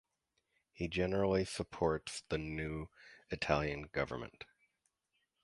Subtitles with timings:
[0.73, 2.89] He generally supported the new
[3.29, 4.45] Italian government.